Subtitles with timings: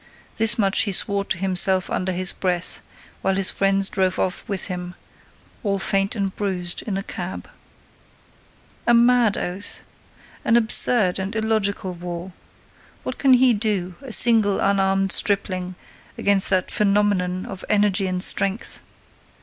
[0.37, 2.81] This much he swore to himself under his breath,
[3.21, 4.95] while his friends drove off with him,
[5.61, 7.47] all faint and bruised, in a cab.
[8.87, 9.83] A mad oath!
[10.43, 12.33] An absurd and illogical war!
[13.03, 15.75] What can he do, a single, unarmed stripling,
[16.17, 18.81] against that phenomenon of energy and strength?